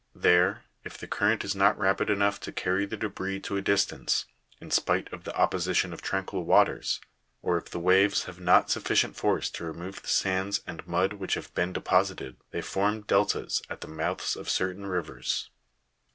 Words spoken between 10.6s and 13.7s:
and mud which have been deposited; they form deltas